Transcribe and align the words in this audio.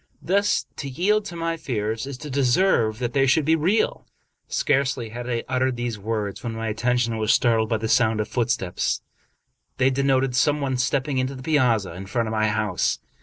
Thus 0.23 0.65
to 0.77 0.89
yield 0.89 1.25
to 1.25 1.35
my 1.35 1.57
fears 1.57 2.07
is 2.07 2.17
to 2.17 2.31
deserve 2.31 2.97
that 2.97 3.13
they 3.13 3.27
should 3.27 3.45
be 3.45 3.55
real." 3.55 4.07
Scarcely 4.47 5.09
had 5.09 5.29
I 5.29 5.43
uttered 5.47 5.75
these 5.75 5.99
words, 5.99 6.43
when 6.43 6.53
my 6.53 6.69
attention 6.69 7.19
was 7.19 7.31
startled 7.31 7.69
by 7.69 7.77
the 7.77 7.87
sound 7.87 8.19
of 8.19 8.27
footsteps. 8.27 9.03
They 9.77 9.91
denoted 9.91 10.35
some 10.35 10.59
one 10.59 10.77
stepping 10.77 11.19
into 11.19 11.35
the 11.35 11.43
piazza 11.43 11.93
in 11.93 12.07
front 12.07 12.27
of 12.27 12.31
my 12.31 12.47
house. 12.47 12.97